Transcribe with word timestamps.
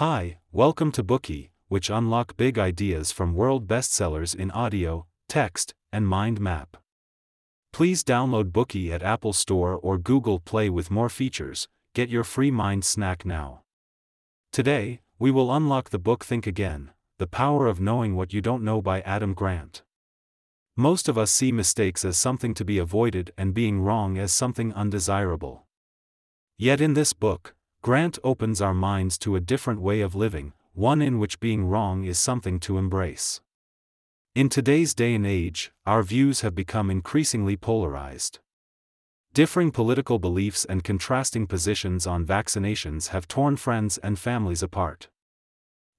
Hi, 0.00 0.36
welcome 0.52 0.92
to 0.92 1.02
Bookey, 1.02 1.52
which 1.68 1.88
unlock 1.88 2.36
big 2.36 2.58
ideas 2.58 3.12
from 3.12 3.32
world 3.32 3.66
bestsellers 3.66 4.34
in 4.34 4.50
audio, 4.50 5.06
text, 5.26 5.72
and 5.90 6.06
mind 6.06 6.38
map. 6.38 6.76
Please 7.72 8.04
download 8.04 8.52
Bookey 8.52 8.90
at 8.90 9.02
Apple 9.02 9.32
Store 9.32 9.72
or 9.72 9.96
Google 9.96 10.38
Play 10.38 10.68
with 10.68 10.90
more 10.90 11.08
features. 11.08 11.66
Get 11.94 12.10
your 12.10 12.24
free 12.24 12.50
mind 12.50 12.84
snack 12.84 13.24
now. 13.24 13.62
Today, 14.52 15.00
we 15.18 15.30
will 15.30 15.50
unlock 15.50 15.88
the 15.88 15.98
book 15.98 16.26
Think 16.26 16.46
Again 16.46 16.90
The 17.18 17.26
Power 17.26 17.66
of 17.66 17.80
Knowing 17.80 18.16
What 18.16 18.34
You 18.34 18.42
Don't 18.42 18.62
Know 18.62 18.82
by 18.82 19.00
Adam 19.00 19.32
Grant. 19.32 19.82
Most 20.76 21.08
of 21.08 21.16
us 21.16 21.30
see 21.30 21.52
mistakes 21.52 22.04
as 22.04 22.18
something 22.18 22.52
to 22.52 22.66
be 22.66 22.76
avoided 22.76 23.30
and 23.38 23.54
being 23.54 23.80
wrong 23.80 24.18
as 24.18 24.30
something 24.30 24.74
undesirable. 24.74 25.64
Yet 26.58 26.82
in 26.82 26.92
this 26.92 27.14
book, 27.14 27.55
Grant 27.86 28.18
opens 28.24 28.60
our 28.60 28.74
minds 28.74 29.16
to 29.16 29.36
a 29.36 29.40
different 29.40 29.80
way 29.80 30.00
of 30.00 30.16
living, 30.16 30.52
one 30.72 31.00
in 31.00 31.20
which 31.20 31.38
being 31.38 31.66
wrong 31.66 32.02
is 32.02 32.18
something 32.18 32.58
to 32.58 32.78
embrace. 32.78 33.40
In 34.34 34.48
today's 34.48 34.92
day 34.92 35.14
and 35.14 35.24
age, 35.24 35.70
our 35.86 36.02
views 36.02 36.40
have 36.40 36.52
become 36.52 36.90
increasingly 36.90 37.56
polarized. 37.56 38.40
Differing 39.34 39.70
political 39.70 40.18
beliefs 40.18 40.64
and 40.64 40.82
contrasting 40.82 41.46
positions 41.46 42.08
on 42.08 42.26
vaccinations 42.26 43.10
have 43.10 43.28
torn 43.28 43.56
friends 43.56 43.98
and 43.98 44.18
families 44.18 44.64
apart. 44.64 45.08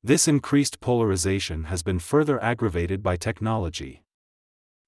This 0.03 0.27
increased 0.27 0.81
polarization 0.81 1.63
has 1.71 1.83
been 1.83 1.99
further 1.99 2.37
aggravated 2.43 3.01
by 3.01 3.15
technology. 3.15 4.03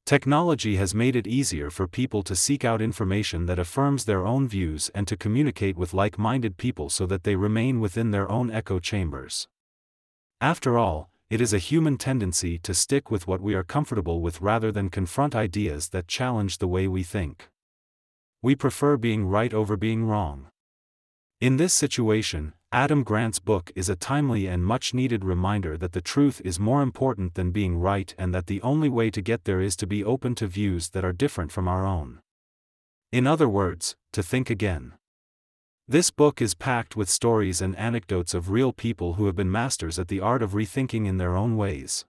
Technology 0.09 0.77
has 0.77 0.95
made 0.95 1.15
it 1.15 1.27
easier 1.27 1.69
for 1.69 1.87
people 1.87 2.23
to 2.23 2.35
seek 2.35 2.65
out 2.65 2.81
information 2.81 3.45
that 3.45 3.59
affirms 3.59 4.05
their 4.05 4.25
own 4.25 4.47
views 4.47 4.89
and 4.95 5.07
to 5.07 5.15
communicate 5.15 5.77
with 5.77 5.93
like 5.93 6.17
minded 6.17 6.57
people 6.57 6.89
so 6.89 7.05
that 7.05 7.23
they 7.23 7.35
remain 7.35 7.79
within 7.79 8.09
their 8.09 8.27
own 8.27 8.49
echo 8.49 8.79
chambers. 8.79 9.47
After 10.41 10.79
all, 10.79 11.11
it 11.29 11.39
is 11.39 11.53
a 11.53 11.59
human 11.59 11.95
tendency 11.95 12.57
to 12.57 12.73
stick 12.73 13.11
with 13.11 13.27
what 13.27 13.39
we 13.39 13.53
are 13.53 13.63
comfortable 13.63 14.19
with 14.19 14.41
rather 14.41 14.71
than 14.71 14.89
confront 14.89 15.35
ideas 15.35 15.89
that 15.89 16.07
challenge 16.07 16.57
the 16.57 16.67
way 16.67 16.87
we 16.87 17.03
think. 17.03 17.47
We 18.41 18.55
prefer 18.55 18.97
being 18.97 19.27
right 19.27 19.53
over 19.53 19.77
being 19.77 20.05
wrong. 20.05 20.47
In 21.39 21.57
this 21.57 21.75
situation, 21.75 22.53
Adam 22.71 23.01
Grant's 23.01 23.39
book 23.39 23.71
is 23.75 23.89
a 23.89 23.95
timely 23.95 24.45
and 24.45 24.63
much 24.63 24.93
needed 24.93 25.25
reminder 25.25 25.75
that 25.75 25.93
the 25.93 26.01
truth 26.01 26.39
is 26.45 26.59
more 26.59 26.83
important 26.83 27.33
than 27.33 27.49
being 27.49 27.79
right 27.79 28.13
and 28.15 28.31
that 28.31 28.45
the 28.45 28.61
only 28.61 28.87
way 28.87 29.09
to 29.09 29.23
get 29.23 29.45
there 29.45 29.59
is 29.59 29.75
to 29.75 29.87
be 29.87 30.03
open 30.03 30.35
to 30.35 30.45
views 30.45 30.89
that 30.89 31.03
are 31.03 31.11
different 31.11 31.51
from 31.51 31.67
our 31.67 31.83
own. 31.83 32.19
In 33.11 33.25
other 33.25 33.49
words, 33.49 33.95
to 34.13 34.21
think 34.21 34.51
again. 34.51 34.93
This 35.87 36.11
book 36.11 36.43
is 36.43 36.53
packed 36.53 36.95
with 36.95 37.09
stories 37.09 37.59
and 37.59 37.75
anecdotes 37.75 38.35
of 38.35 38.51
real 38.51 38.71
people 38.71 39.13
who 39.13 39.25
have 39.25 39.35
been 39.35 39.51
masters 39.51 39.97
at 39.97 40.07
the 40.07 40.19
art 40.19 40.43
of 40.43 40.51
rethinking 40.51 41.07
in 41.07 41.17
their 41.17 41.35
own 41.35 41.57
ways. 41.57 42.05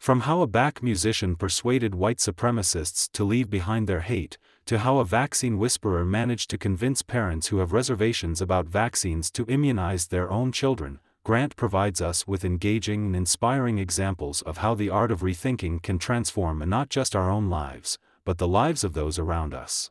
From 0.00 0.20
how 0.20 0.40
a 0.40 0.48
back 0.48 0.82
musician 0.82 1.36
persuaded 1.36 1.94
white 1.94 2.18
supremacists 2.18 3.08
to 3.12 3.22
leave 3.22 3.48
behind 3.48 3.86
their 3.86 4.00
hate, 4.00 4.36
to 4.70 4.78
how 4.78 4.98
a 4.98 5.04
vaccine 5.04 5.58
whisperer 5.58 6.04
managed 6.04 6.48
to 6.48 6.56
convince 6.56 7.02
parents 7.02 7.48
who 7.48 7.58
have 7.58 7.72
reservations 7.72 8.40
about 8.40 8.68
vaccines 8.68 9.28
to 9.28 9.44
immunize 9.46 10.06
their 10.06 10.30
own 10.30 10.52
children, 10.52 11.00
Grant 11.24 11.56
provides 11.56 12.00
us 12.00 12.24
with 12.28 12.44
engaging 12.44 13.06
and 13.06 13.16
inspiring 13.16 13.80
examples 13.80 14.42
of 14.42 14.58
how 14.58 14.76
the 14.76 14.88
art 14.88 15.10
of 15.10 15.22
rethinking 15.22 15.82
can 15.82 15.98
transform 15.98 16.62
not 16.68 16.88
just 16.88 17.16
our 17.16 17.28
own 17.28 17.50
lives, 17.50 17.98
but 18.24 18.38
the 18.38 18.46
lives 18.46 18.84
of 18.84 18.92
those 18.92 19.18
around 19.18 19.54
us. 19.54 19.90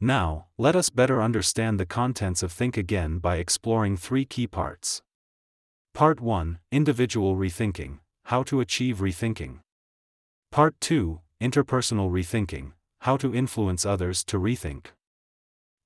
Now, 0.00 0.46
let 0.58 0.74
us 0.74 0.90
better 0.90 1.22
understand 1.22 1.78
the 1.78 1.86
contents 1.86 2.42
of 2.42 2.50
Think 2.50 2.76
Again 2.76 3.18
by 3.18 3.36
exploring 3.36 3.96
three 3.96 4.24
key 4.24 4.48
parts. 4.48 5.00
Part 5.94 6.20
1 6.20 6.58
Individual 6.72 7.36
Rethinking 7.36 8.00
How 8.24 8.42
to 8.42 8.58
Achieve 8.58 8.96
Rethinking. 8.98 9.60
Part 10.50 10.74
2 10.80 11.20
Interpersonal 11.40 12.10
Rethinking 12.10 12.72
how 13.00 13.16
to 13.16 13.34
Influence 13.34 13.86
Others 13.86 14.24
to 14.24 14.38
Rethink. 14.38 14.86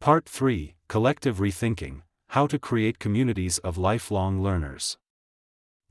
Part 0.00 0.26
3 0.26 0.74
Collective 0.88 1.36
Rethinking 1.38 2.02
How 2.28 2.46
to 2.46 2.58
Create 2.58 2.98
Communities 2.98 3.58
of 3.58 3.76
Lifelong 3.76 4.42
Learners. 4.42 4.96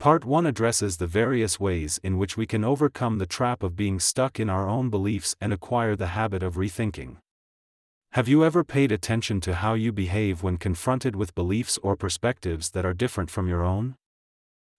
Part 0.00 0.24
1 0.24 0.46
addresses 0.46 0.96
the 0.96 1.06
various 1.06 1.60
ways 1.60 2.00
in 2.02 2.18
which 2.18 2.36
we 2.36 2.46
can 2.46 2.64
overcome 2.64 3.18
the 3.18 3.26
trap 3.26 3.62
of 3.62 3.76
being 3.76 4.00
stuck 4.00 4.40
in 4.40 4.50
our 4.50 4.68
own 4.68 4.90
beliefs 4.90 5.36
and 5.40 5.52
acquire 5.52 5.94
the 5.94 6.08
habit 6.08 6.42
of 6.42 6.56
rethinking. 6.56 7.18
Have 8.12 8.26
you 8.26 8.44
ever 8.44 8.64
paid 8.64 8.90
attention 8.90 9.40
to 9.42 9.54
how 9.54 9.74
you 9.74 9.92
behave 9.92 10.42
when 10.42 10.56
confronted 10.56 11.14
with 11.14 11.36
beliefs 11.36 11.78
or 11.80 11.94
perspectives 11.94 12.70
that 12.70 12.84
are 12.84 12.94
different 12.94 13.30
from 13.30 13.46
your 13.46 13.62
own? 13.62 13.94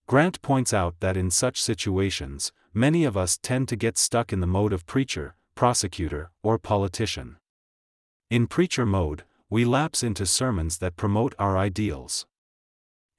Grant 0.05 0.41
points 0.41 0.73
out 0.73 0.95
that 0.99 1.15
in 1.15 1.31
such 1.31 1.61
situations, 1.61 2.51
many 2.73 3.05
of 3.05 3.15
us 3.15 3.37
tend 3.41 3.69
to 3.69 3.77
get 3.77 3.97
stuck 3.97 4.33
in 4.33 4.41
the 4.41 4.47
mode 4.47 4.73
of 4.73 4.85
preacher, 4.85 5.35
prosecutor, 5.61 6.31
or 6.41 6.57
politician. 6.57 7.37
In 8.31 8.47
preacher 8.47 8.83
mode, 8.83 9.25
we 9.47 9.63
lapse 9.63 10.01
into 10.01 10.25
sermons 10.25 10.79
that 10.79 10.95
promote 10.95 11.35
our 11.37 11.55
ideals. 11.55 12.25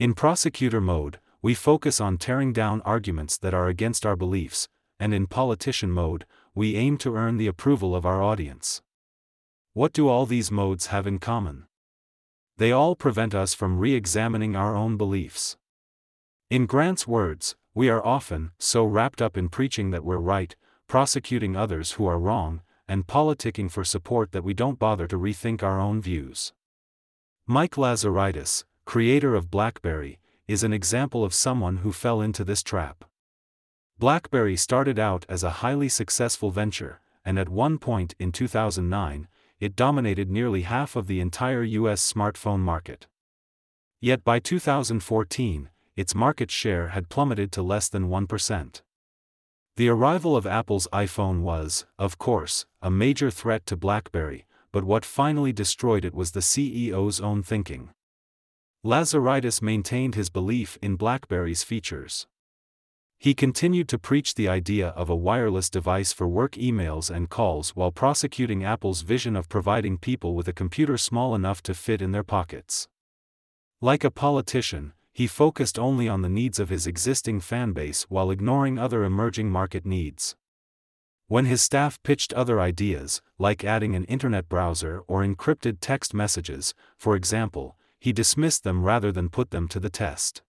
In 0.00 0.12
prosecutor 0.12 0.80
mode, 0.80 1.20
we 1.40 1.54
focus 1.54 2.00
on 2.00 2.18
tearing 2.18 2.52
down 2.52 2.80
arguments 2.80 3.38
that 3.38 3.54
are 3.54 3.68
against 3.68 4.04
our 4.04 4.16
beliefs, 4.16 4.66
and 4.98 5.14
in 5.14 5.28
politician 5.28 5.92
mode, 5.92 6.26
we 6.52 6.74
aim 6.74 6.98
to 6.98 7.14
earn 7.14 7.36
the 7.36 7.46
approval 7.46 7.94
of 7.94 8.04
our 8.04 8.20
audience. 8.20 8.82
What 9.72 9.92
do 9.92 10.08
all 10.08 10.26
these 10.26 10.50
modes 10.50 10.86
have 10.88 11.06
in 11.06 11.20
common? 11.20 11.66
They 12.56 12.72
all 12.72 12.96
prevent 12.96 13.36
us 13.36 13.54
from 13.54 13.78
re 13.78 13.94
examining 13.94 14.56
our 14.56 14.74
own 14.74 14.96
beliefs. 14.96 15.56
In 16.50 16.66
Grant's 16.66 17.06
words, 17.06 17.54
we 17.72 17.88
are 17.88 18.04
often 18.04 18.50
so 18.58 18.84
wrapped 18.84 19.22
up 19.22 19.38
in 19.38 19.48
preaching 19.48 19.92
that 19.92 20.04
we're 20.04 20.16
right, 20.16 20.56
prosecuting 20.92 21.56
others 21.56 21.92
who 21.92 22.04
are 22.04 22.18
wrong, 22.18 22.60
and 22.86 23.06
politicking 23.06 23.70
for 23.70 23.82
support 23.82 24.30
that 24.32 24.44
we 24.44 24.52
don't 24.52 24.78
bother 24.78 25.06
to 25.06 25.16
rethink 25.16 25.62
our 25.62 25.80
own 25.80 26.02
views. 26.02 26.52
Mike 27.46 27.76
Lazaridis, 27.76 28.64
creator 28.84 29.34
of 29.34 29.50
BlackBerry, 29.50 30.18
is 30.46 30.62
an 30.62 30.74
example 30.74 31.24
of 31.24 31.32
someone 31.32 31.78
who 31.78 31.92
fell 31.92 32.20
into 32.20 32.44
this 32.44 32.62
trap. 32.62 33.06
BlackBerry 33.98 34.54
started 34.54 34.98
out 34.98 35.24
as 35.30 35.42
a 35.42 35.62
highly 35.64 35.88
successful 35.88 36.50
venture, 36.50 37.00
and 37.24 37.38
at 37.38 37.48
one 37.48 37.78
point 37.78 38.14
in 38.18 38.30
2009, 38.30 39.28
it 39.60 39.74
dominated 39.74 40.30
nearly 40.30 40.60
half 40.60 40.94
of 40.94 41.06
the 41.06 41.20
entire 41.20 41.62
US 41.62 42.12
smartphone 42.12 42.60
market. 42.60 43.06
Yet 43.98 44.24
by 44.24 44.40
2014, 44.40 45.70
its 45.96 46.14
market 46.14 46.50
share 46.50 46.88
had 46.88 47.08
plummeted 47.08 47.50
to 47.52 47.62
less 47.62 47.88
than 47.88 48.10
1%. 48.10 48.82
The 49.76 49.88
arrival 49.88 50.36
of 50.36 50.46
Apple's 50.46 50.86
iPhone 50.92 51.40
was, 51.40 51.86
of 51.98 52.18
course, 52.18 52.66
a 52.82 52.90
major 52.90 53.30
threat 53.30 53.64
to 53.66 53.76
BlackBerry, 53.76 54.44
but 54.70 54.84
what 54.84 55.02
finally 55.02 55.52
destroyed 55.52 56.04
it 56.04 56.14
was 56.14 56.32
the 56.32 56.40
CEO's 56.40 57.22
own 57.22 57.42
thinking. 57.42 57.88
Lazaridis 58.84 59.62
maintained 59.62 60.14
his 60.14 60.28
belief 60.28 60.76
in 60.82 60.96
BlackBerry's 60.96 61.62
features. 61.62 62.26
He 63.18 63.32
continued 63.32 63.88
to 63.88 63.98
preach 63.98 64.34
the 64.34 64.48
idea 64.48 64.88
of 64.88 65.08
a 65.08 65.16
wireless 65.16 65.70
device 65.70 66.12
for 66.12 66.28
work 66.28 66.52
emails 66.52 67.08
and 67.08 67.30
calls 67.30 67.70
while 67.70 67.92
prosecuting 67.92 68.64
Apple's 68.64 69.00
vision 69.00 69.36
of 69.36 69.48
providing 69.48 69.96
people 69.96 70.34
with 70.34 70.48
a 70.48 70.52
computer 70.52 70.98
small 70.98 71.34
enough 71.34 71.62
to 71.62 71.72
fit 71.72 72.02
in 72.02 72.12
their 72.12 72.24
pockets. 72.24 72.88
Like 73.80 74.04
a 74.04 74.10
politician, 74.10 74.92
he 75.12 75.26
focused 75.26 75.78
only 75.78 76.08
on 76.08 76.22
the 76.22 76.28
needs 76.28 76.58
of 76.58 76.70
his 76.70 76.86
existing 76.86 77.40
fanbase 77.40 78.02
while 78.04 78.30
ignoring 78.30 78.78
other 78.78 79.04
emerging 79.04 79.50
market 79.50 79.84
needs. 79.84 80.36
When 81.28 81.44
his 81.44 81.62
staff 81.62 82.02
pitched 82.02 82.32
other 82.32 82.60
ideas, 82.60 83.22
like 83.38 83.64
adding 83.64 83.94
an 83.94 84.04
internet 84.04 84.48
browser 84.48 85.02
or 85.06 85.22
encrypted 85.22 85.78
text 85.80 86.12
messages, 86.12 86.74
for 86.96 87.16
example, 87.16 87.76
he 87.98 88.12
dismissed 88.12 88.64
them 88.64 88.82
rather 88.82 89.12
than 89.12 89.28
put 89.28 89.50
them 89.50 89.68
to 89.68 89.80
the 89.80 89.90
test. 89.90 90.42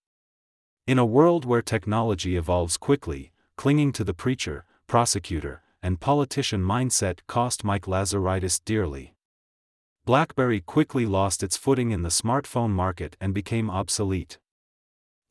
In 0.87 0.99
a 0.99 1.05
world 1.05 1.45
where 1.45 1.61
technology 1.61 2.35
evolves 2.35 2.77
quickly, 2.77 3.31
clinging 3.55 3.93
to 3.93 4.03
the 4.03 4.13
preacher, 4.13 4.65
prosecutor, 4.87 5.61
and 5.81 5.99
politician 5.99 6.61
mindset 6.61 7.19
cost 7.27 7.63
Mike 7.63 7.85
Lazaridis 7.85 8.59
dearly. 8.65 9.15
BlackBerry 10.05 10.59
quickly 10.59 11.05
lost 11.05 11.43
its 11.43 11.55
footing 11.55 11.91
in 11.91 12.01
the 12.01 12.09
smartphone 12.09 12.71
market 12.71 13.15
and 13.21 13.33
became 13.33 13.69
obsolete. 13.69 14.37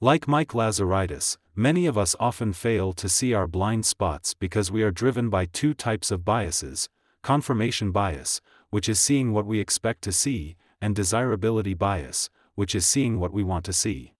Like 0.04 0.26
Mike 0.26 0.48
Lazaridis, 0.48 1.36
many 1.54 1.86
of 1.86 1.96
us 1.96 2.16
often 2.18 2.52
fail 2.52 2.92
to 2.92 3.08
see 3.08 3.34
our 3.34 3.46
blind 3.46 3.86
spots 3.86 4.34
because 4.34 4.68
we 4.68 4.82
are 4.82 4.90
driven 4.90 5.30
by 5.30 5.44
two 5.44 5.74
types 5.74 6.10
of 6.10 6.24
biases 6.24 6.88
confirmation 7.22 7.92
bias, 7.92 8.40
which 8.70 8.88
is 8.88 8.98
seeing 8.98 9.32
what 9.32 9.46
we 9.46 9.60
expect 9.60 10.02
to 10.02 10.10
see, 10.10 10.56
and 10.80 10.96
desirability 10.96 11.74
bias, 11.74 12.30
which 12.56 12.74
is 12.74 12.84
seeing 12.84 13.20
what 13.20 13.32
we 13.32 13.44
want 13.44 13.64
to 13.64 13.72
see. 13.72 14.12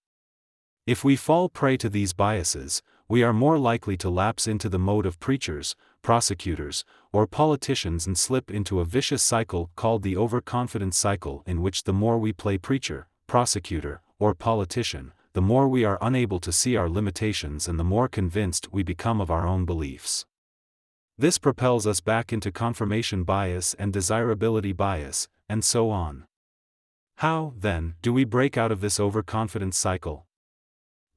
If 0.87 1.03
we 1.03 1.17
fall 1.17 1.49
prey 1.49 1.75
to 1.75 1.89
these 1.89 2.13
biases, 2.13 2.81
we 3.09 3.21
are 3.21 3.33
more 3.33 3.57
likely 3.57 3.97
to 3.97 4.09
lapse 4.09 4.47
into 4.47 4.69
the 4.69 4.79
mode 4.79 5.05
of 5.05 5.19
preachers, 5.19 5.75
prosecutors, 6.01 6.85
or 7.11 7.27
politicians 7.27 8.07
and 8.07 8.17
slip 8.17 8.49
into 8.49 8.79
a 8.79 8.85
vicious 8.85 9.21
cycle 9.21 9.69
called 9.75 10.03
the 10.03 10.15
overconfidence 10.15 10.97
cycle, 10.97 11.43
in 11.45 11.61
which 11.61 11.83
the 11.83 11.91
more 11.91 12.17
we 12.17 12.31
play 12.31 12.57
preacher, 12.57 13.09
prosecutor, 13.27 14.01
or 14.17 14.33
politician, 14.33 15.11
the 15.33 15.41
more 15.41 15.67
we 15.67 15.83
are 15.83 15.97
unable 16.01 16.39
to 16.39 16.51
see 16.51 16.75
our 16.75 16.89
limitations 16.89 17.67
and 17.67 17.79
the 17.79 17.83
more 17.83 18.07
convinced 18.07 18.71
we 18.71 18.83
become 18.83 19.19
of 19.19 19.31
our 19.31 19.47
own 19.47 19.65
beliefs. 19.65 20.25
This 21.17 21.37
propels 21.37 21.85
us 21.85 22.01
back 22.01 22.31
into 22.31 22.51
confirmation 22.51 23.23
bias 23.23 23.73
and 23.75 23.91
desirability 23.91 24.73
bias, 24.73 25.27
and 25.49 25.63
so 25.63 25.89
on. 25.89 26.25
How, 27.17 27.53
then, 27.57 27.95
do 28.01 28.11
we 28.11 28.25
break 28.25 28.57
out 28.57 28.71
of 28.71 28.81
this 28.81 28.99
overconfidence 28.99 29.77
cycle? 29.77 30.25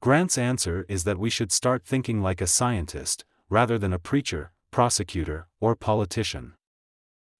Grant's 0.01 0.37
answer 0.37 0.85
is 0.87 1.03
that 1.05 1.17
we 1.17 1.29
should 1.29 1.51
start 1.51 1.83
thinking 1.83 2.21
like 2.21 2.41
a 2.41 2.47
scientist, 2.47 3.25
rather 3.49 3.79
than 3.79 3.93
a 3.93 3.99
preacher, 3.99 4.51
prosecutor, 4.69 5.47
or 5.59 5.75
politician. 5.75 6.53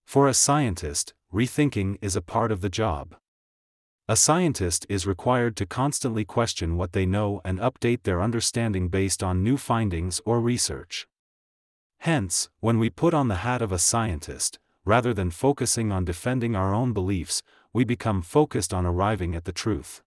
For 0.05 0.27
a 0.27 0.33
scientist, 0.33 1.13
rethinking 1.33 1.97
is 2.01 2.15
a 2.15 2.21
part 2.21 2.51
of 2.51 2.61
the 2.61 2.69
job. 2.69 3.15
A 4.09 4.15
scientist 4.15 4.85
is 4.87 5.05
required 5.05 5.57
to 5.57 5.65
constantly 5.65 6.23
question 6.23 6.77
what 6.77 6.93
they 6.93 7.05
know 7.05 7.41
and 7.43 7.59
update 7.59 8.03
their 8.03 8.21
understanding 8.21 8.87
based 8.87 9.21
on 9.21 9.43
new 9.43 9.57
findings 9.57 10.21
or 10.23 10.39
research. 10.39 11.09
Hence, 11.99 12.49
when 12.61 12.79
we 12.79 12.89
put 12.89 13.13
on 13.13 13.27
the 13.27 13.43
hat 13.43 13.61
of 13.61 13.73
a 13.73 13.77
scientist, 13.77 14.59
rather 14.85 15.13
than 15.13 15.29
focusing 15.29 15.91
on 15.91 16.05
defending 16.05 16.55
our 16.55 16.73
own 16.73 16.93
beliefs, 16.93 17.43
we 17.73 17.83
become 17.83 18.21
focused 18.21 18.73
on 18.73 18.85
arriving 18.85 19.35
at 19.35 19.43
the 19.43 19.51
truth. 19.51 20.01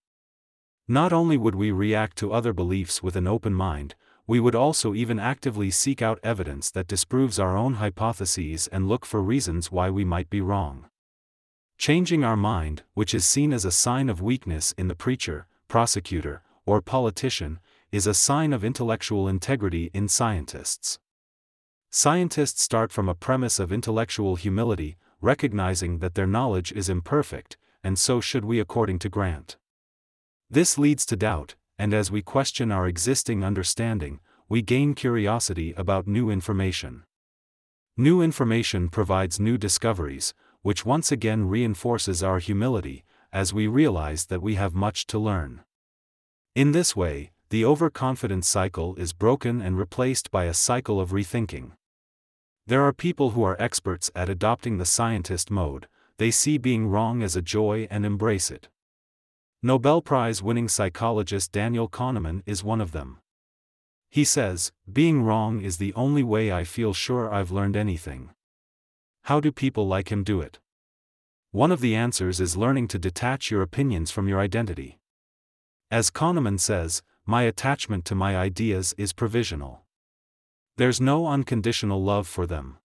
Not 0.89 1.13
only 1.13 1.37
would 1.37 1.55
we 1.55 1.71
react 1.71 2.17
to 2.19 2.33
other 2.33 2.55
beliefs 2.55 3.03
with 3.03 3.17
an 3.17 3.27
open 3.27 3.53
mind, 3.53 3.95
we 4.27 4.41
would 4.41 4.55
also 4.55 4.95
even 4.95 5.19
actively 5.19 5.71
seek 5.71 6.01
out 6.01 6.19
evidence 6.23 6.71
that 6.71 6.87
disproves 6.87 7.39
our 7.39 7.55
own 7.55 7.75
hypotheses 7.75 8.67
and 8.69 8.89
look 8.89 9.05
for 9.05 9.21
reasons 9.21 9.71
why 9.71 9.91
we 9.91 10.07
might 10.07 10.31
be 10.31 10.41
wrong. 10.41 10.90
Changing 11.81 12.25
our 12.25 12.37
mind, 12.37 12.83
which 12.93 13.15
is 13.15 13.25
seen 13.25 13.55
as 13.55 13.65
a 13.65 13.71
sign 13.71 14.11
of 14.11 14.21
weakness 14.21 14.75
in 14.77 14.89
the 14.89 14.95
preacher, 14.95 15.47
prosecutor, 15.67 16.43
or 16.67 16.83
politician, 16.83 17.59
is 17.91 18.07
a 18.07 18.13
sign 18.13 18.53
of 18.53 18.63
intellectual 18.63 19.27
integrity 19.27 19.91
in 19.95 20.07
scientists. 20.07 20.99
Scientists 21.89 22.61
start 22.61 22.93
from 22.93 23.09
a 23.09 23.15
premise 23.15 23.59
of 23.59 23.73
intellectual 23.73 24.37
humility, 24.37 24.99
recognizing 25.23 26.01
that 26.01 26.17
their 26.17 26.27
knowledge 26.27 26.71
is 26.73 26.91
imperfect, 26.91 27.57
and 27.83 27.99
so 27.99 28.21
should 28.21 28.45
we 28.45 28.61
according 28.61 28.99
to 28.99 29.09
Grant. 29.09 29.57
This 30.51 30.77
leads 30.77 31.07
to 31.07 31.17
doubt, 31.17 31.55
and 31.79 31.95
as 31.95 32.11
we 32.11 32.21
question 32.21 32.71
our 32.71 32.87
existing 32.87 33.43
understanding, 33.43 34.21
we 34.51 34.61
gain 34.61 34.93
curiosity 34.93 35.73
about 35.79 36.07
new 36.07 36.29
information. 36.29 37.05
New 37.97 38.21
information 38.21 38.91
provides 38.91 39.41
new 39.41 39.57
discoveries, 39.57 40.35
which 40.63 40.85
once 40.85 41.11
again 41.11 41.49
reinforces 41.49 42.23
our 42.23 42.39
humility, 42.39 43.05
as 43.33 43.55
we 43.55 43.67
realize 43.67 44.27
that 44.27 44.43
we 44.43 44.57
have 44.57 44.75
much 44.75 45.07
to 45.07 45.19
learn. 45.19 45.63
In 46.55 46.73
this 46.73 46.97
way, 46.97 47.31
the 47.51 47.65
overconfidence 47.65 48.49
cycle 48.49 48.95
is 48.97 49.13
broken 49.13 49.61
and 49.61 49.79
replaced 49.79 50.31
by 50.31 50.45
a 50.45 50.55
cycle 50.55 51.01
of 51.01 51.11
rethinking. 51.11 51.73
There 52.67 52.85
are 52.85 52.93
people 52.93 53.31
who 53.31 53.43
are 53.43 53.61
experts 53.61 54.11
at 54.15 54.29
adopting 54.29 54.79
the 54.79 54.85
scientist 54.85 55.51
mode, 55.51 55.89
they 56.19 56.31
see 56.31 56.59
being 56.59 56.87
wrong 56.87 57.23
as 57.23 57.35
a 57.35 57.43
joy 57.43 57.89
and 57.91 58.05
embrace 58.05 58.51
it. 58.51 58.69
Nobel 59.63 60.03
Prize 60.03 60.43
winning 60.43 60.69
psychologist 60.69 61.53
Daniel 61.53 61.89
Kahneman 61.89 62.43
is 62.47 62.63
one 62.63 62.81
of 62.81 62.93
them. 62.93 63.19
He 64.11 64.25
says, 64.25 64.73
Being 64.93 65.23
wrong 65.23 65.61
is 65.61 65.77
the 65.77 65.95
only 65.95 66.23
way 66.23 66.53
I 66.53 66.65
feel 66.65 66.93
sure 66.93 67.33
I've 67.33 67.51
learned 67.51 67.77
anything. 67.77 68.31
How 69.23 69.41
do 69.41 69.53
people 69.53 69.87
like 69.87 70.11
him 70.11 70.25
do 70.25 70.41
it? 70.41 70.59
One 71.53 71.73
of 71.73 71.81
the 71.81 71.95
answers 71.95 72.41
is 72.41 72.57
learning 72.57 72.89
to 72.89 72.99
detach 72.99 73.51
your 73.51 73.63
opinions 73.63 74.11
from 74.11 74.29
your 74.29 74.41
identity. 74.41 74.99
As 75.91 76.11
Kahneman 76.11 76.61
says, 76.61 77.03
my 77.27 77.43
attachment 77.43 78.05
to 78.07 78.15
my 78.15 78.37
ideas 78.37 78.95
is 78.97 79.13
provisional. 79.13 79.85
There's 80.77 81.01
no 81.01 81.27
unconditional 81.27 82.03
love 82.03 82.27
for 82.27 82.47
them. 82.47 82.79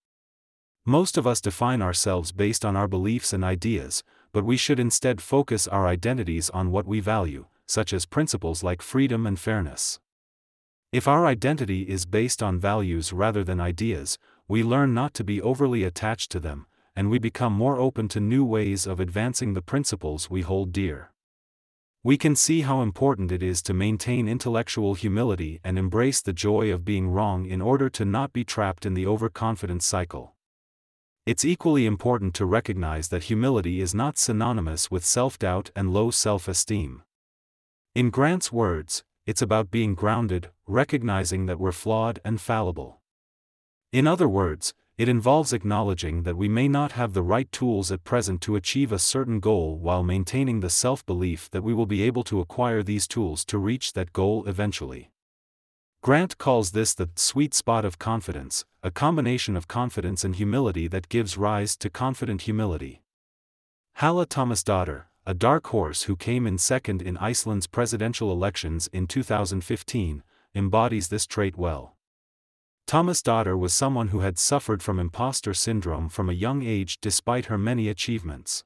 Most 0.86 1.18
of 1.18 1.26
us 1.26 1.42
define 1.42 1.82
ourselves 1.82 2.32
based 2.32 2.66
on 2.66 2.76
our 2.76 2.88
beliefs 2.88 3.34
and 3.34 3.44
ideas, 3.44 4.04
but 4.32 4.46
we 4.46 4.58
should 4.58 4.80
instead 4.80 5.22
focus 5.22 5.68
our 5.68 5.88
identities 5.88 6.50
on 6.50 6.72
what 6.72 6.86
we 6.86 7.00
value, 7.00 7.46
such 7.66 7.94
as 7.94 8.06
principles 8.06 8.64
like 8.64 8.82
freedom 8.82 9.26
and 9.26 9.40
fairness. 9.40 10.00
If 10.92 11.08
our 11.08 11.26
identity 11.26 11.84
is 11.84 12.06
based 12.06 12.44
on 12.44 12.60
values 12.60 13.12
rather 13.12 13.44
than 13.44 13.60
ideas, 13.60 14.18
we 14.48 14.64
learn 14.64 14.94
not 14.94 15.14
to 15.16 15.24
be 15.24 15.42
overly 15.42 15.84
attached 15.84 16.32
to 16.32 16.40
them, 16.40 16.68
and 16.96 17.10
we 17.10 17.20
become 17.20 17.54
more 17.54 17.78
open 17.80 18.08
to 18.10 18.20
new 18.20 18.46
ways 18.46 18.86
of 18.86 19.00
advancing 19.00 19.54
the 19.54 19.62
principles 19.62 20.30
we 20.30 20.42
hold 20.42 20.72
dear. 20.72 21.12
We 22.04 22.18
can 22.18 22.36
see 22.36 22.62
how 22.62 22.84
important 22.84 23.32
it 23.32 23.42
is 23.42 23.64
to 23.64 23.74
maintain 23.74 24.28
intellectual 24.28 24.94
humility 24.94 25.60
and 25.64 25.80
embrace 25.80 26.22
the 26.22 26.34
joy 26.34 26.72
of 26.72 26.86
being 26.86 27.08
wrong 27.08 27.48
in 27.48 27.64
order 27.64 27.90
to 27.90 28.06
not 28.06 28.32
be 28.32 28.44
trapped 28.44 28.86
in 28.86 28.94
the 28.94 29.08
overconfidence 29.08 29.88
cycle. 29.88 30.36
It's 31.26 31.44
equally 31.44 31.88
important 31.88 32.36
to 32.36 32.46
recognize 32.46 33.08
that 33.08 33.24
humility 33.24 33.82
is 33.82 33.96
not 33.96 34.20
synonymous 34.20 34.92
with 34.92 35.04
self 35.04 35.40
doubt 35.40 35.72
and 35.76 35.92
low 35.92 36.12
self 36.12 36.48
esteem. 36.48 37.02
In 37.96 38.12
Grant's 38.12 38.52
words, 38.52 39.04
it's 39.26 39.42
about 39.42 39.72
being 39.72 39.96
grounded, 39.96 40.52
recognizing 40.68 41.48
that 41.48 41.60
we're 41.60 41.72
flawed 41.72 42.20
and 42.24 42.40
fallible. 42.40 43.02
In 43.96 44.08
other 44.08 44.28
words, 44.28 44.74
it 44.98 45.08
involves 45.08 45.54
acknowledging 45.54 46.24
that 46.24 46.36
we 46.36 46.50
may 46.50 46.68
not 46.68 46.92
have 46.92 47.14
the 47.14 47.24
right 47.24 47.50
tools 47.50 47.94
at 47.94 48.04
present 48.04 48.42
to 48.42 48.58
achieve 48.58 48.92
a 48.92 49.00
certain 49.00 49.40
goal 49.40 49.78
while 49.78 50.04
maintaining 50.04 50.60
the 50.60 50.70
self 50.70 51.06
belief 51.06 51.50
that 51.52 51.64
we 51.64 51.74
will 51.74 51.86
be 51.86 52.04
able 52.04 52.26
to 52.26 52.42
acquire 52.42 52.84
these 52.84 53.08
tools 53.08 53.46
to 53.46 53.58
reach 53.58 53.94
that 53.94 54.12
goal 54.12 54.46
eventually. 54.48 55.12
Grant 56.02 56.38
calls 56.38 56.72
this 56.72 56.94
the 56.94 57.10
sweet 57.16 57.54
spot 57.54 57.86
of 57.86 57.98
confidence, 57.98 58.66
a 58.84 58.92
combination 58.92 59.56
of 59.56 59.70
confidence 59.70 60.26
and 60.26 60.36
humility 60.36 60.90
that 60.90 61.08
gives 61.08 61.38
rise 61.38 61.78
to 61.78 61.90
confident 61.90 62.42
humility. 62.42 63.02
Halla 63.94 64.26
Thomasdottir, 64.26 65.04
a 65.26 65.34
dark 65.34 65.68
horse 65.68 66.04
who 66.04 66.18
came 66.18 66.46
in 66.46 66.58
second 66.58 67.02
in 67.02 67.16
Iceland's 67.16 67.68
presidential 67.68 68.30
elections 68.30 68.90
in 68.92 69.08
2015, 69.08 70.22
embodies 70.54 71.08
this 71.08 71.26
trait 71.26 71.56
well. 71.58 71.95
Thomasdottir 72.88 73.58
was 73.58 73.74
someone 73.74 74.10
who 74.10 74.20
had 74.20 74.38
suffered 74.38 74.84
from 74.84 75.00
imposter 75.00 75.56
syndrome 75.56 76.08
from 76.08 76.30
a 76.30 76.34
young 76.34 76.62
age 76.62 77.00
despite 77.02 77.46
her 77.46 77.58
many 77.58 77.90
achievements. 77.90 78.64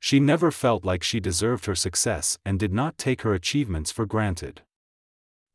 She 0.00 0.18
never 0.18 0.50
felt 0.50 0.84
like 0.84 1.04
she 1.04 1.20
deserved 1.20 1.66
her 1.66 1.76
success 1.76 2.38
and 2.44 2.58
did 2.58 2.72
not 2.72 2.98
take 2.98 3.22
her 3.22 3.32
achievements 3.32 3.92
for 3.92 4.04
granted. 4.04 4.62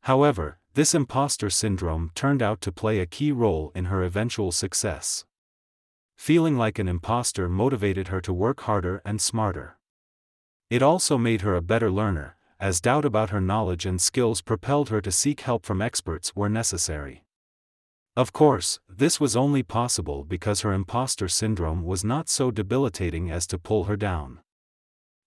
However, 0.02 0.58
this 0.72 0.94
imposter 0.94 1.50
syndrome 1.50 2.12
turned 2.14 2.42
out 2.42 2.60
to 2.62 2.72
play 2.72 3.00
a 3.00 3.06
key 3.06 3.30
role 3.30 3.72
in 3.74 3.86
her 3.86 4.02
eventual 4.02 4.52
success. 4.52 5.26
Feeling 6.16 6.56
like 6.56 6.78
an 6.78 6.88
imposter 6.88 7.46
motivated 7.46 8.08
her 8.08 8.22
to 8.22 8.32
work 8.32 8.60
harder 8.62 9.02
and 9.04 9.20
smarter. 9.20 9.76
It 10.70 10.82
also 10.82 11.18
made 11.18 11.42
her 11.42 11.54
a 11.54 11.62
better 11.62 11.90
learner, 11.90 12.36
as 12.58 12.80
doubt 12.80 13.04
about 13.04 13.30
her 13.30 13.40
knowledge 13.40 13.84
and 13.84 14.00
skills 14.00 14.40
propelled 14.40 14.88
her 14.88 15.02
to 15.02 15.12
seek 15.12 15.42
help 15.42 15.66
from 15.66 15.82
experts 15.82 16.30
where 16.30 16.48
necessary. 16.48 17.25
Of 18.16 18.32
course, 18.32 18.80
this 18.88 19.20
was 19.20 19.36
only 19.36 19.62
possible 19.62 20.24
because 20.24 20.62
her 20.62 20.72
imposter 20.72 21.28
syndrome 21.28 21.84
was 21.84 22.02
not 22.02 22.30
so 22.30 22.50
debilitating 22.50 23.30
as 23.30 23.46
to 23.48 23.58
pull 23.58 23.84
her 23.84 23.96
down. 23.96 24.40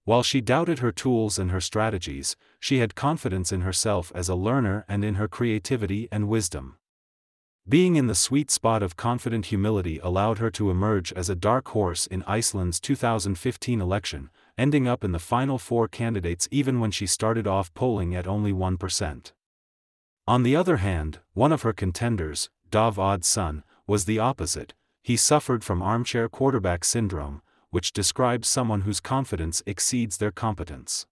While 0.05 0.23
she 0.23 0.41
doubted 0.41 0.79
her 0.79 0.91
tools 0.91 1.37
and 1.37 1.51
her 1.51 1.61
strategies, 1.61 2.35
she 2.59 2.79
had 2.79 2.95
confidence 2.95 3.51
in 3.51 3.61
herself 3.61 4.11
as 4.15 4.27
a 4.27 4.33
learner 4.33 4.85
and 4.89 5.05
in 5.05 5.15
her 5.15 5.27
creativity 5.27 6.07
and 6.11 6.27
wisdom. 6.27 6.77
Being 7.67 7.95
in 7.95 8.07
the 8.07 8.15
sweet 8.15 8.49
spot 8.49 8.81
of 8.81 8.97
confident 8.97 9.47
humility 9.47 9.99
allowed 9.99 10.39
her 10.39 10.49
to 10.49 10.71
emerge 10.71 11.13
as 11.13 11.29
a 11.29 11.35
dark 11.35 11.67
horse 11.67 12.07
in 12.07 12.23
Iceland's 12.23 12.79
2015 12.79 13.79
election, 13.79 14.31
ending 14.57 14.87
up 14.87 15.03
in 15.03 15.11
the 15.11 15.19
final 15.19 15.59
four 15.59 15.87
candidates 15.87 16.47
even 16.49 16.79
when 16.79 16.89
she 16.89 17.05
started 17.05 17.45
off 17.45 17.71
polling 17.75 18.15
at 18.15 18.25
only 18.25 18.51
1%. 18.51 19.31
On 20.27 20.43
the 20.43 20.55
other 20.55 20.77
hand, 20.77 21.19
one 21.33 21.51
of 21.51 21.61
her 21.61 21.73
contenders, 21.73 22.49
Dov 22.69 23.23
son, 23.23 23.63
was 23.87 24.05
the 24.05 24.19
opposite, 24.19 24.73
he 25.01 25.17
suffered 25.17 25.63
from 25.63 25.81
armchair 25.81 26.29
quarterback 26.29 26.83
syndrome, 26.83 27.41
which 27.71 27.93
describes 27.93 28.47
someone 28.47 28.81
whose 28.81 28.99
confidence 28.99 29.61
exceeds 29.65 30.17
their 30.17 30.31
competence. 30.31 31.05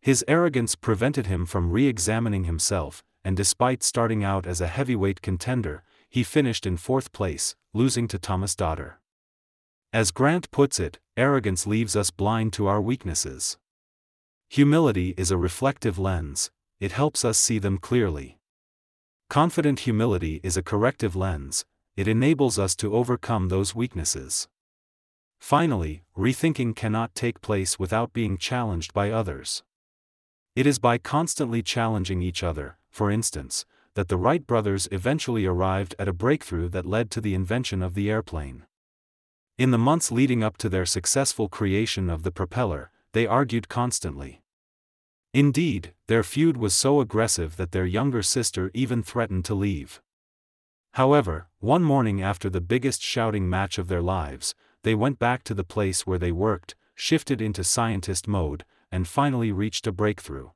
His 0.00 0.24
arrogance 0.26 0.74
prevented 0.74 1.26
him 1.26 1.46
from 1.46 1.70
re 1.70 1.86
examining 1.86 2.44
himself, 2.44 3.04
and 3.24 3.36
despite 3.36 3.82
starting 3.82 4.24
out 4.24 4.46
as 4.46 4.60
a 4.60 4.66
heavyweight 4.66 5.22
contender, 5.22 5.82
he 6.08 6.22
finished 6.22 6.66
in 6.66 6.76
fourth 6.76 7.12
place, 7.12 7.54
losing 7.72 8.08
to 8.08 8.18
Thomasdottir. 8.18 8.94
As 9.92 10.10
Grant 10.10 10.50
puts 10.50 10.80
it, 10.80 10.98
arrogance 11.16 11.66
leaves 11.66 11.94
us 11.94 12.10
blind 12.10 12.52
to 12.54 12.66
our 12.66 12.80
weaknesses. 12.80 13.58
Humility 14.48 15.14
is 15.16 15.30
a 15.30 15.36
reflective 15.36 15.98
lens, 15.98 16.50
it 16.80 16.92
helps 16.92 17.24
us 17.24 17.38
see 17.38 17.58
them 17.58 17.78
clearly. 17.78 18.38
Confident 19.32 19.80
humility 19.88 20.40
is 20.42 20.58
a 20.58 20.62
corrective 20.62 21.16
lens, 21.16 21.64
it 21.96 22.06
enables 22.06 22.58
us 22.58 22.76
to 22.76 22.94
overcome 22.94 23.48
those 23.48 23.74
weaknesses. 23.74 24.46
Finally, 25.40 26.04
rethinking 26.14 26.76
cannot 26.76 27.14
take 27.14 27.40
place 27.40 27.78
without 27.78 28.12
being 28.12 28.36
challenged 28.36 28.92
by 28.92 29.10
others. 29.10 29.62
It 30.54 30.66
is 30.66 30.78
by 30.78 30.98
constantly 30.98 31.62
challenging 31.62 32.20
each 32.20 32.42
other, 32.42 32.76
for 32.90 33.10
instance, 33.10 33.64
that 33.94 34.08
the 34.08 34.18
Wright 34.18 34.46
brothers 34.46 34.86
eventually 34.92 35.46
arrived 35.46 35.94
at 35.98 36.08
a 36.08 36.12
breakthrough 36.12 36.68
that 36.68 36.84
led 36.84 37.10
to 37.12 37.22
the 37.22 37.32
invention 37.32 37.82
of 37.82 37.94
the 37.94 38.10
airplane. 38.10 38.66
In 39.56 39.70
the 39.70 39.78
months 39.78 40.12
leading 40.12 40.44
up 40.44 40.58
to 40.58 40.68
their 40.68 40.84
successful 40.84 41.48
creation 41.48 42.10
of 42.10 42.22
the 42.22 42.32
propeller, 42.32 42.90
they 43.14 43.26
argued 43.26 43.70
constantly. 43.70 44.41
Indeed, 45.34 45.94
their 46.08 46.22
feud 46.22 46.58
was 46.58 46.74
so 46.74 47.00
aggressive 47.00 47.56
that 47.56 47.72
their 47.72 47.86
younger 47.86 48.22
sister 48.22 48.70
even 48.74 49.02
threatened 49.02 49.46
to 49.46 49.54
leave. 49.54 50.02
However, 50.92 51.48
one 51.58 51.82
morning 51.82 52.20
after 52.20 52.50
the 52.50 52.60
biggest 52.60 53.00
shouting 53.00 53.48
match 53.48 53.78
of 53.78 53.88
their 53.88 54.02
lives, 54.02 54.54
they 54.82 54.94
went 54.94 55.18
back 55.18 55.42
to 55.44 55.54
the 55.54 55.64
place 55.64 56.06
where 56.06 56.18
they 56.18 56.32
worked, 56.32 56.74
shifted 56.94 57.40
into 57.40 57.64
scientist 57.64 58.28
mode, 58.28 58.64
and 58.90 59.08
finally 59.08 59.52
reached 59.52 59.86
a 59.86 59.92
breakthrough. 59.92 60.50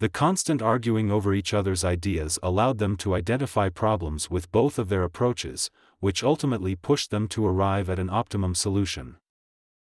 The 0.00 0.08
constant 0.08 0.60
arguing 0.60 1.12
over 1.12 1.32
each 1.32 1.54
other's 1.54 1.84
ideas 1.84 2.40
allowed 2.42 2.78
them 2.78 2.96
to 2.98 3.14
identify 3.14 3.68
problems 3.68 4.28
with 4.28 4.50
both 4.50 4.80
of 4.80 4.88
their 4.88 5.04
approaches, 5.04 5.70
which 6.00 6.24
ultimately 6.24 6.74
pushed 6.74 7.12
them 7.12 7.28
to 7.28 7.46
arrive 7.46 7.88
at 7.88 8.00
an 8.00 8.10
optimum 8.10 8.54
solution. 8.56 9.16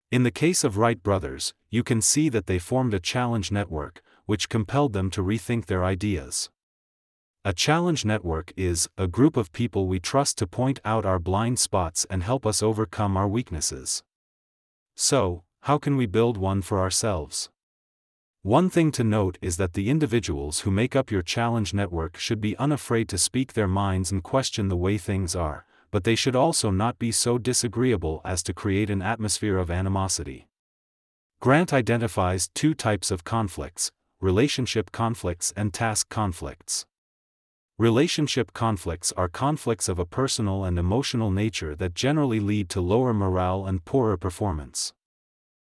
In 0.09 0.23
the 0.23 0.31
case 0.31 0.63
of 0.63 0.77
Wright 0.77 1.03
brothers, 1.03 1.53
you 1.69 1.83
can 1.83 2.01
see 2.01 2.29
that 2.29 2.45
they 2.45 2.59
formed 2.59 2.93
a 2.93 2.99
challenge 2.99 3.51
network, 3.51 4.01
which 4.25 4.47
compelled 4.47 4.93
them 4.93 5.09
to 5.11 5.21
rethink 5.21 5.65
their 5.65 5.83
ideas. 5.83 6.49
A 7.43 7.51
challenge 7.51 8.05
network 8.05 8.53
is 8.55 8.87
a 8.97 9.09
group 9.09 9.35
of 9.35 9.51
people 9.51 9.85
we 9.85 9.99
trust 9.99 10.37
to 10.37 10.47
point 10.47 10.79
out 10.85 11.05
our 11.05 11.19
blind 11.19 11.59
spots 11.59 12.05
and 12.09 12.23
help 12.23 12.45
us 12.45 12.63
overcome 12.63 13.17
our 13.17 13.27
weaknesses. 13.27 14.01
So, 14.95 15.43
how 15.63 15.77
can 15.77 15.97
we 15.97 16.05
build 16.05 16.37
one 16.37 16.61
for 16.61 16.79
ourselves? 16.79 17.49
One 18.43 18.69
thing 18.69 18.93
to 18.93 19.03
note 19.03 19.37
is 19.41 19.57
that 19.57 19.73
the 19.73 19.89
individuals 19.89 20.61
who 20.61 20.71
make 20.71 20.95
up 20.95 21.11
your 21.11 21.21
challenge 21.21 21.73
network 21.73 22.15
should 22.15 22.39
be 22.39 22.55
unafraid 22.55 23.09
to 23.09 23.17
speak 23.17 23.53
their 23.53 23.67
minds 23.67 24.09
and 24.13 24.23
question 24.23 24.69
the 24.69 24.77
way 24.77 24.97
things 24.97 25.35
are, 25.35 25.65
but 25.91 26.03
they 26.03 26.15
should 26.15 26.35
also 26.35 26.69
not 26.69 26.99
be 26.99 27.11
so 27.11 27.37
disagreeable 27.37 28.21
as 28.25 28.43
to 28.43 28.53
create 28.53 28.89
an 28.89 29.01
atmosphere 29.01 29.57
of 29.57 29.71
animosity. 29.71 30.47
Grant 31.39 31.71
identifies 31.71 32.49
two 32.49 32.73
types 32.73 33.11
of 33.11 33.23
conflicts 33.23 33.91
relationship 34.19 34.91
conflicts 34.91 35.53
and 35.55 35.71
task 35.73 36.09
conflicts. 36.09 36.85
Relationship 37.77 38.51
conflicts 38.53 39.11
are 39.11 39.27
conflicts 39.27 39.87
of 39.87 39.99
a 39.99 40.05
personal 40.05 40.63
and 40.63 40.79
emotional 40.79 41.29
nature 41.29 41.75
that 41.75 41.93
generally 41.93 42.39
lead 42.39 42.69
to 42.69 42.81
lower 42.81 43.13
morale 43.13 43.67
and 43.67 43.85
poorer 43.85 44.17
performance. 44.17 44.93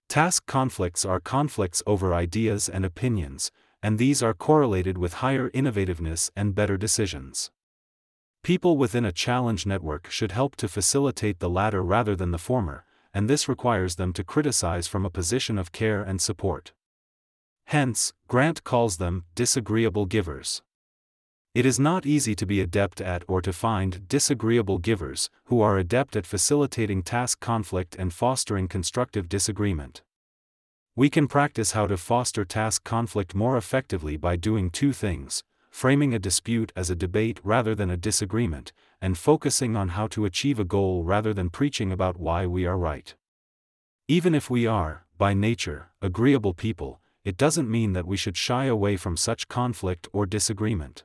Task 0.10 0.48
conflicts 0.48 1.06
are 1.06 1.20
conflicts 1.20 1.84
over 1.86 2.14
ideas 2.14 2.68
and 2.68 2.84
opinions, 2.84 3.52
and 3.84 4.00
these 4.00 4.24
are 4.24 4.34
correlated 4.34 4.98
with 4.98 5.22
higher 5.22 5.52
innovativeness 5.52 6.32
and 6.36 6.56
better 6.56 6.76
decisions. 6.76 7.52
People 8.44 8.76
within 8.76 9.06
a 9.06 9.12
challenge 9.12 9.68
network 9.68 10.10
should 10.10 10.32
help 10.32 10.56
to 10.56 10.68
facilitate 10.68 11.38
the 11.38 11.50
latter 11.50 11.84
rather 11.84 12.16
than 12.16 12.32
the 12.32 12.40
former, 12.40 12.86
and 13.14 13.30
this 13.30 13.48
requires 13.48 13.98
them 13.98 14.14
to 14.14 14.24
criticize 14.24 14.88
from 14.88 15.06
a 15.06 15.12
position 15.12 15.60
of 15.60 15.72
care 15.72 16.02
and 16.02 16.20
support. 16.20 16.74
Hence, 17.66 18.14
Grant 18.28 18.64
calls 18.64 18.98
them 18.98 19.26
disagreeable 19.36 20.08
givers. 20.08 20.64
It 21.54 21.68
is 21.68 21.80
not 21.80 22.08
easy 22.08 22.34
to 22.36 22.46
be 22.48 22.62
adept 22.62 23.00
at 23.00 23.24
or 23.28 23.44
to 23.44 23.54
find 23.54 24.08
disagreeable 24.08 24.80
givers 24.80 25.30
who 25.46 25.62
are 25.62 25.78
adept 25.78 26.16
at 26.16 26.26
facilitating 26.26 27.04
task 27.04 27.40
conflict 27.40 27.96
and 28.00 28.12
fostering 28.12 28.68
constructive 28.68 29.30
disagreement. 29.30 30.02
We 30.96 31.12
can 31.12 31.28
practice 31.28 31.74
how 31.74 31.86
to 31.88 31.96
foster 31.96 32.44
task 32.44 32.84
conflict 32.84 33.36
more 33.36 33.56
effectively 33.56 34.18
by 34.18 34.36
doing 34.36 34.72
two 34.72 34.94
things 34.94 35.44
framing 35.72 36.14
a 36.14 36.20
dispute 36.20 36.72
as 36.76 36.90
a 36.90 36.96
debate 36.96 37.40
rather 37.44 37.74
than 37.74 37.90
a 37.90 37.98
disagreement, 37.98 38.72
and 39.02 39.18
focusing 39.18 39.76
on 39.76 39.90
how 39.90 40.06
to 40.06 40.26
achieve 40.26 40.60
a 40.60 40.66
goal 40.66 41.04
rather 41.04 41.34
than 41.34 41.50
preaching 41.50 41.92
about 41.92 42.20
why 42.20 42.46
we 42.46 42.66
are 42.66 42.78
right. 42.78 43.16
Even 44.08 44.36
if 44.36 44.50
we 44.50 44.68
are, 44.68 45.06
by 45.18 45.34
nature, 45.34 45.90
agreeable 46.02 46.54
people, 46.54 47.00
it 47.24 47.38
doesn't 47.38 47.72
mean 47.72 47.94
that 47.94 48.06
we 48.06 48.18
should 48.18 48.38
shy 48.38 48.66
away 48.66 48.98
from 48.98 49.16
such 49.16 49.48
conflict 49.48 50.08
or 50.12 50.26
disagreement. 50.26 51.04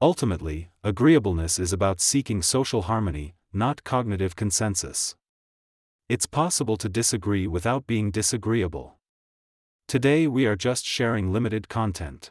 Ultimately, 0.00 0.70
agreeableness 0.82 1.58
is 1.58 1.72
about 1.72 2.00
seeking 2.00 2.42
social 2.42 2.82
harmony, 2.82 3.34
not 3.52 3.84
cognitive 3.84 4.36
consensus. 4.36 5.16
It's 6.08 6.26
possible 6.26 6.76
to 6.76 6.88
disagree 6.88 7.46
without 7.46 7.86
being 7.86 8.10
disagreeable. 8.10 8.98
Today 9.88 10.26
we 10.26 10.46
are 10.46 10.56
just 10.56 10.84
sharing 10.84 11.32
limited 11.32 11.68
content. 11.68 12.30